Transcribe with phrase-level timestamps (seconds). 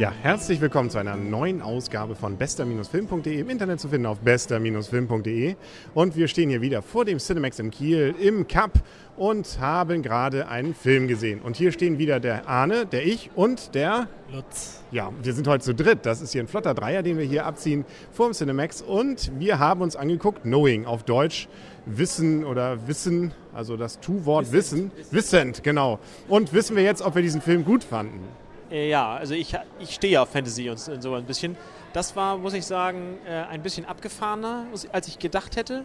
[0.00, 5.56] Ja, herzlich willkommen zu einer neuen Ausgabe von bester-film.de im Internet zu finden auf bester-film.de.
[5.92, 8.80] Und wir stehen hier wieder vor dem Cinemax in Kiel im Cup
[9.18, 11.42] und haben gerade einen Film gesehen.
[11.42, 14.82] Und hier stehen wieder der Arne, der ich und der Lutz.
[14.90, 16.06] Ja, wir sind heute zu dritt.
[16.06, 18.80] Das ist hier ein flotter Dreier, den wir hier abziehen vor dem Cinemax.
[18.80, 21.46] Und wir haben uns angeguckt, Knowing auf Deutsch,
[21.84, 24.92] Wissen oder Wissen, also das Tu-Wort Wissen.
[25.10, 25.98] Wissend, genau.
[26.26, 28.20] Und wissen wir jetzt, ob wir diesen Film gut fanden?
[28.70, 31.56] Äh, ja, also ich, ich stehe auf Fantasy und so ein bisschen.
[31.92, 35.84] Das war, muss ich sagen, äh, ein bisschen abgefahrener, als ich gedacht hätte.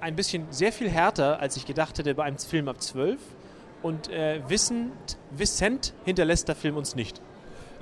[0.00, 3.20] Ein bisschen sehr viel härter, als ich gedacht hätte bei einem Film ab 12.
[3.82, 7.20] Und äh, wissend, wissend hinterlässt der Film uns nicht.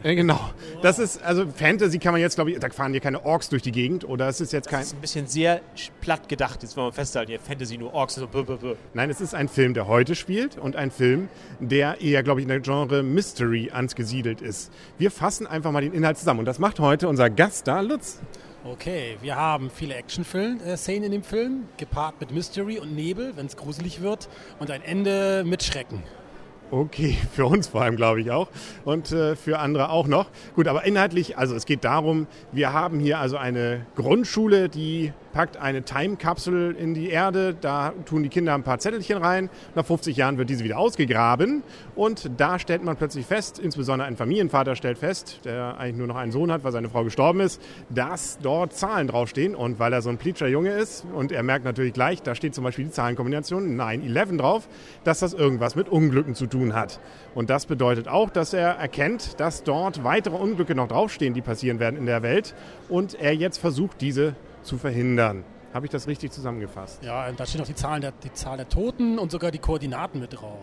[0.03, 0.41] Ja, genau.
[0.83, 3.63] Das ist, also Fantasy kann man jetzt, glaube ich, da fahren hier keine Orks durch
[3.63, 4.81] die Gegend oder es ist jetzt kein.
[4.81, 5.61] Das ist ein bisschen sehr
[6.01, 8.15] platt gedacht, jetzt wollen wir festhalten, hier Fantasy nur Orks.
[8.15, 8.75] So blah, blah, blah.
[8.95, 11.29] Nein, es ist ein Film, der heute spielt und ein Film,
[11.61, 14.73] der eher, glaube ich, in der Genre Mystery angesiedelt ist.
[14.97, 18.21] Wir fassen einfach mal den Inhalt zusammen und das macht heute unser Gast da, Lutz.
[18.65, 23.57] Okay, wir haben viele Action-Szenen in dem Film, gepaart mit Mystery und Nebel, wenn es
[23.57, 26.03] gruselig wird, und ein Ende mit Schrecken.
[26.71, 28.49] Okay, für uns vor allem, glaube ich auch.
[28.85, 30.27] Und äh, für andere auch noch.
[30.55, 35.57] Gut, aber inhaltlich, also es geht darum, wir haben hier also eine Grundschule, die packt
[35.57, 39.51] eine Time-Kapsel in die Erde, da tun die Kinder ein paar Zettelchen rein.
[39.75, 41.63] Nach 50 Jahren wird diese wieder ausgegraben
[41.95, 46.17] und da stellt man plötzlich fest, insbesondere ein Familienvater stellt fest, der eigentlich nur noch
[46.17, 50.03] einen Sohn hat, weil seine Frau gestorben ist, dass dort Zahlen draufstehen und weil er
[50.03, 52.91] so ein Pleacher Junge ist und er merkt natürlich gleich, da steht zum Beispiel die
[52.91, 54.69] Zahlenkombination 9-11 drauf,
[55.05, 57.01] dass das irgendwas mit Unglücken zu tun hat.
[57.35, 61.79] Und das bedeutet auch, dass er erkennt, dass dort weitere Unglücke noch draufstehen, die passieren
[61.79, 62.55] werden in der Welt
[62.89, 65.45] und er jetzt versucht, diese zu verhindern.
[65.73, 67.03] Habe ich das richtig zusammengefasst?
[67.05, 70.19] Ja, da steht noch die, Zahlen der, die Zahl der Toten und sogar die Koordinaten
[70.19, 70.59] mit drauf.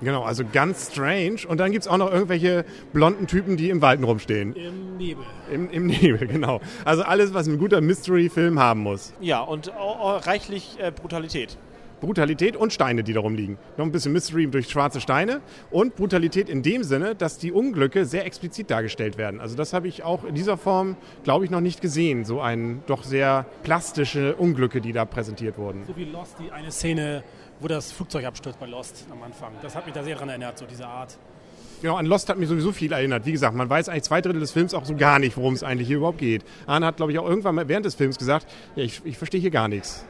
[0.00, 1.40] Genau, also ganz strange.
[1.48, 4.54] Und dann gibt es auch noch irgendwelche blonden Typen, die im Wald rumstehen.
[4.54, 5.24] Im Nebel.
[5.50, 6.60] Im, Im, Nebel, genau.
[6.84, 9.14] Also alles, was ein guter Mystery-Film haben muss.
[9.20, 11.56] Ja, und reichlich äh, Brutalität.
[12.00, 13.58] Brutalität und Steine, die darum liegen.
[13.76, 15.40] Noch ein bisschen Mystery durch schwarze Steine
[15.70, 19.40] und Brutalität in dem Sinne, dass die Unglücke sehr explizit dargestellt werden.
[19.40, 22.24] Also das habe ich auch in dieser Form, glaube ich, noch nicht gesehen.
[22.24, 25.84] So ein doch sehr plastische Unglücke, die da präsentiert wurden.
[25.86, 27.24] So wie Lost, die eine Szene,
[27.60, 29.52] wo das Flugzeug abstürzt bei Lost am Anfang.
[29.62, 31.16] Das hat mich da sehr daran erinnert, so diese Art.
[31.82, 33.26] Genau, an Lost hat mich sowieso viel erinnert.
[33.26, 35.62] Wie gesagt, man weiß eigentlich zwei Drittel des Films auch so gar nicht, worum es
[35.62, 36.42] eigentlich hier überhaupt geht.
[36.66, 38.46] Arne hat, glaube ich, auch irgendwann mal während des Films gesagt,
[38.76, 40.06] ja, ich, ich verstehe hier gar nichts.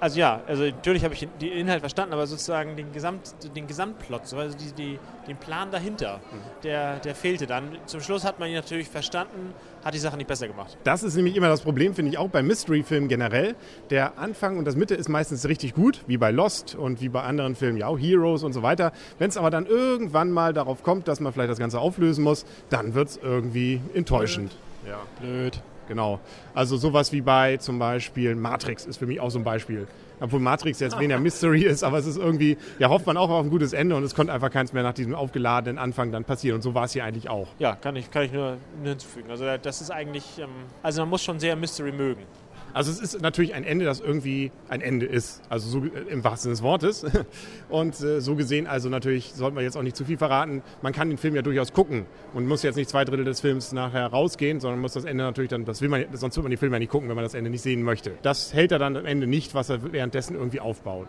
[0.00, 4.32] Also ja, also natürlich habe ich den Inhalt verstanden, aber sozusagen den, Gesamt, den Gesamtplot,
[4.32, 6.62] also die, die, den Plan dahinter, mhm.
[6.62, 7.76] der, der fehlte dann.
[7.86, 9.52] Zum Schluss hat man ihn natürlich verstanden,
[9.84, 10.76] hat die Sache nicht besser gemacht.
[10.84, 13.56] Das ist nämlich immer das Problem, finde ich, auch bei Mystery-Filmen generell.
[13.90, 17.22] Der Anfang und das Mitte ist meistens richtig gut, wie bei Lost und wie bei
[17.22, 18.92] anderen Filmen, ja auch Heroes und so weiter.
[19.18, 22.46] Wenn es aber dann irgendwann mal darauf kommt, dass man vielleicht das Ganze auflösen muss,
[22.70, 24.52] dann wird es irgendwie enttäuschend.
[24.84, 24.92] Blöd.
[24.92, 25.00] Ja.
[25.20, 25.60] Blöd.
[25.88, 26.20] Genau.
[26.54, 29.86] Also sowas wie bei zum Beispiel Matrix ist für mich auch so ein Beispiel.
[30.20, 33.44] Obwohl Matrix jetzt weniger Mystery ist, aber es ist irgendwie, ja, hofft man auch auf
[33.44, 36.56] ein gutes Ende und es konnte einfach keins mehr nach diesem aufgeladenen Anfang dann passieren.
[36.56, 37.46] Und so war es hier eigentlich auch.
[37.58, 39.30] Ja, kann ich, kann ich nur, nur hinzufügen.
[39.30, 40.48] Also das ist eigentlich, ähm,
[40.82, 42.22] also man muss schon sehr Mystery mögen.
[42.74, 46.42] Also es ist natürlich ein Ende, das irgendwie ein Ende ist, also so im wahrsten
[46.42, 47.06] Sinne des Wortes.
[47.68, 50.62] Und äh, so gesehen, also natürlich sollte man jetzt auch nicht zu viel verraten.
[50.82, 53.72] Man kann den Film ja durchaus gucken und muss jetzt nicht zwei Drittel des Films
[53.72, 56.58] nachher rausgehen, sondern muss das Ende natürlich dann, das will man, sonst wird man den
[56.58, 58.12] Film ja nicht gucken, wenn man das Ende nicht sehen möchte.
[58.22, 61.08] Das hält er dann am Ende nicht, was er währenddessen irgendwie aufbaut.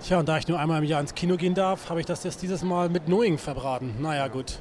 [0.00, 2.24] Tja, und da ich nur einmal im Jahr ins Kino gehen darf, habe ich das
[2.24, 3.94] jetzt dieses Mal mit Knowing verbraten.
[4.00, 4.58] Naja, gut.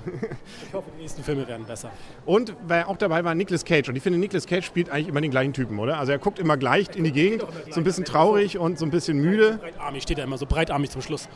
[0.67, 1.91] Ich hoffe, die nächsten Filme werden besser.
[2.25, 3.87] Und wer auch dabei war, Nicolas Cage.
[3.87, 5.99] Und ich finde, Nicolas Cage spielt eigentlich immer den gleichen Typen, oder?
[5.99, 8.91] Also er guckt immer gleich in die Gegend, so ein bisschen traurig und so ein
[8.91, 9.59] bisschen müde.
[9.61, 11.29] Breitarmig steht er immer, so breitarmig zum Schluss.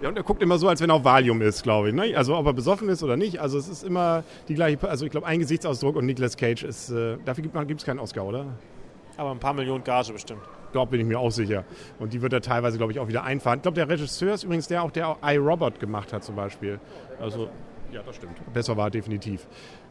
[0.00, 1.94] Ja, und er guckt immer so, als wenn er auf Valium ist, glaube ich.
[1.94, 2.14] Ne?
[2.16, 3.40] Also ob er besoffen ist oder nicht.
[3.40, 6.90] Also es ist immer die gleiche, also ich glaube, ein Gesichtsausdruck und Nicolas Cage ist,
[6.90, 8.46] äh, dafür gibt es keinen Oscar, oder?
[9.16, 10.42] Aber ein paar Millionen Gage bestimmt.
[10.72, 11.64] Dort bin ich mir auch sicher.
[12.00, 13.58] Und die wird er teilweise, glaube ich, auch wieder einfahren.
[13.58, 16.80] Ich glaube, der Regisseur ist übrigens der auch, der auch iRobot gemacht hat zum Beispiel.
[17.20, 17.48] Also,
[17.92, 18.34] ja, das stimmt.
[18.52, 19.46] Besser war definitiv.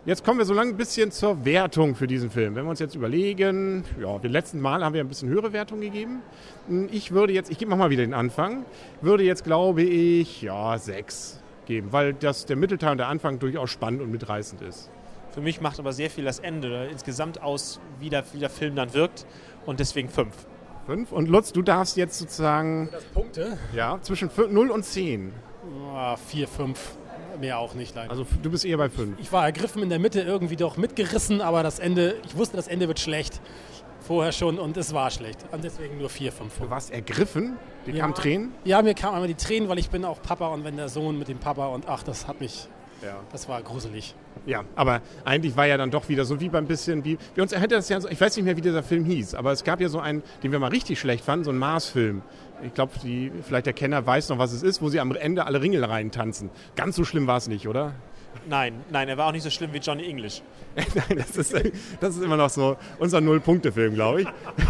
[0.05, 2.55] Jetzt kommen wir so lange ein bisschen zur Wertung für diesen Film.
[2.55, 5.79] Wenn wir uns jetzt überlegen, ja, den letzten Mal haben wir ein bisschen höhere Wertung
[5.79, 6.21] gegeben.
[6.91, 8.65] Ich würde jetzt, ich gebe mal wieder den Anfang,
[8.99, 13.69] würde jetzt, glaube ich, ja, sechs geben, weil das, der Mittelteil und der Anfang durchaus
[13.69, 14.91] spannend und mitreißend ist.
[15.33, 18.75] Für mich macht aber sehr viel das Ende insgesamt aus, wie der, wie der Film
[18.75, 19.25] dann wirkt
[19.65, 20.33] und deswegen fünf.
[20.85, 21.11] Fünf.
[21.11, 22.89] Und Lutz, du darfst jetzt sozusagen.
[22.91, 23.57] Das Punkte?
[23.73, 25.33] Ja, zwischen 0 und 10.
[25.93, 26.97] Oh, vier, fünf.
[27.39, 28.11] Mehr auch nicht, leider.
[28.11, 29.19] Also du bist eher bei 5.
[29.19, 32.67] Ich war ergriffen in der Mitte, irgendwie doch mitgerissen, aber das Ende, ich wusste, das
[32.67, 33.41] Ende wird schlecht.
[34.01, 35.39] Vorher schon und es war schlecht.
[35.51, 36.59] Und deswegen nur 4, 5.
[36.59, 37.57] Du warst ergriffen?
[37.87, 38.01] Dir ja.
[38.01, 38.51] kamen Tränen?
[38.65, 41.17] Ja, mir kamen einmal die Tränen, weil ich bin auch Papa und wenn der Sohn
[41.17, 42.67] mit dem Papa und ach, das hat mich
[43.01, 43.19] Ja.
[43.31, 44.15] Das war gruselig.
[44.45, 47.53] Ja, aber eigentlich war ja dann doch wieder so wie beim bisschen, wie, wie uns
[47.53, 49.81] hätte das ja so, ich weiß nicht mehr, wie dieser Film hieß, aber es gab
[49.81, 52.21] ja so einen, den wir mal richtig schlecht fanden, so einen Mars-Film.
[52.65, 52.93] Ich glaube,
[53.43, 56.49] vielleicht der Kenner weiß noch, was es ist, wo sie am Ende alle Ringel reintanzen.
[56.75, 57.93] Ganz so schlimm war es nicht, oder?
[58.47, 60.41] Nein, nein, er war auch nicht so schlimm wie Johnny English.
[60.75, 61.53] nein, das ist,
[61.99, 64.27] das ist immer noch so unser Null-Punkte-Film, glaube ich.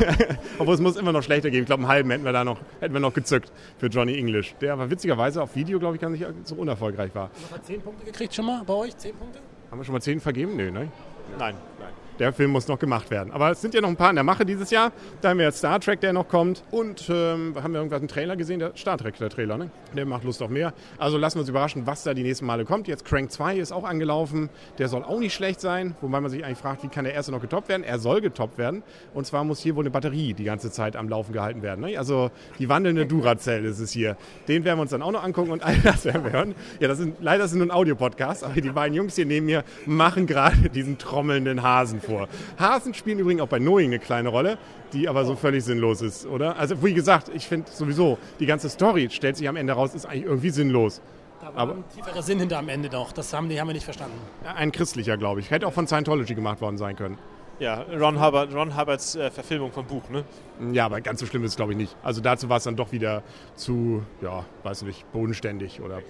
[0.59, 1.61] Obwohl es muss immer noch schlechter gehen.
[1.61, 4.55] Ich glaube, einen halben hätten wir da noch, hätten wir noch gezückt für Johnny English.
[4.61, 7.29] Der aber witzigerweise auf Video, glaube ich, gar nicht so unerfolgreich war.
[7.51, 8.97] Noch zehn Punkte gekriegt schon mal bei euch?
[8.97, 9.39] Zehn Punkte?
[9.71, 10.55] Haben wir schon mal zehn vergeben?
[10.55, 10.91] Nö, ne?
[11.37, 11.55] Nein.
[11.79, 13.31] Nein der Film muss noch gemacht werden.
[13.31, 14.91] Aber es sind ja noch ein paar in der Mache dieses Jahr.
[15.21, 16.63] Da haben wir jetzt Star Trek, der noch kommt.
[16.71, 18.59] Und ähm, haben wir irgendwas einen Trailer gesehen?
[18.59, 19.69] Der Star Trek, der Trailer, ne?
[19.95, 20.73] Der macht Lust auf mehr.
[20.97, 22.87] Also lassen wir uns überraschen, was da die nächsten Male kommt.
[22.87, 24.49] Jetzt Crank 2 ist auch angelaufen.
[24.77, 25.95] Der soll auch nicht schlecht sein.
[26.01, 27.83] Wobei man sich eigentlich fragt, wie kann der erste noch getoppt werden?
[27.83, 28.83] Er soll getoppt werden.
[29.13, 31.81] Und zwar muss hier wohl eine Batterie die ganze Zeit am Laufen gehalten werden.
[31.81, 31.97] Ne?
[31.97, 34.17] Also die wandelnde Duracell ist es hier.
[34.47, 36.55] Den werden wir uns dann auch noch angucken und all das werden wir hören.
[36.79, 39.63] Ja, das sind, leider sind nur ein Audiopodcast, aber die beiden Jungs hier neben mir
[39.85, 42.27] machen gerade diesen trommelnden Hasen vor.
[42.59, 44.57] Hasen spielen übrigens auch bei Knowing eine kleine Rolle,
[44.93, 46.57] die aber so völlig sinnlos ist, oder?
[46.57, 50.05] Also wie gesagt, ich finde sowieso, die ganze Story stellt sich am Ende raus, ist
[50.05, 51.01] eigentlich irgendwie sinnlos.
[51.41, 53.11] Da war aber, ein tieferer Sinn hinter am Ende doch.
[53.11, 54.17] Das haben die haben wir nicht verstanden.
[54.45, 55.51] Ein christlicher, glaube ich.
[55.51, 57.17] Hätte auch von Scientology gemacht worden sein können.
[57.59, 60.23] Ja, Ron, Hubbard, Ron Hubbards äh, Verfilmung vom Buch, ne?
[60.71, 61.95] Ja, aber ganz so schlimm ist es, glaube ich, nicht.
[62.01, 63.23] Also dazu war es dann doch wieder
[63.55, 66.01] zu, ja, weiß nicht, bodenständig oder,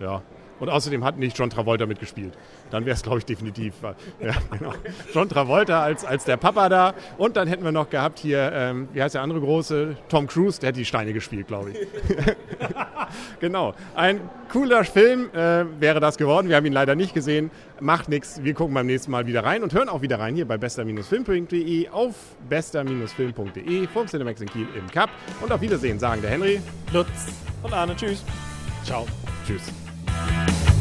[0.00, 0.22] ja.
[0.60, 2.34] Und außerdem hat nicht John Travolta mitgespielt.
[2.70, 3.74] Dann wäre es, glaube ich, definitiv.
[3.82, 4.72] Ja, genau.
[5.12, 6.94] John Travolta als, als der Papa da.
[7.18, 9.96] Und dann hätten wir noch gehabt hier, ähm, wie heißt der andere große?
[10.08, 11.78] Tom Cruise, der hat die Steine gespielt, glaube ich.
[13.40, 13.74] genau.
[13.94, 14.20] Ein
[14.50, 16.48] cooler Film äh, wäre das geworden.
[16.48, 17.50] Wir haben ihn leider nicht gesehen.
[17.80, 18.42] Macht nichts.
[18.42, 21.88] Wir gucken beim nächsten Mal wieder rein und hören auch wieder rein hier bei bester-film.de
[21.88, 22.14] auf
[22.48, 25.10] bester-film.de vom Cinemax in Kiel im Cup.
[25.40, 26.60] Und auf Wiedersehen sagen der Henry,
[26.92, 27.08] Lutz
[27.62, 27.96] und Arne.
[27.96, 28.24] Tschüss.
[28.84, 29.06] Ciao.
[29.46, 29.91] Tschüss.
[30.22, 30.71] Bye.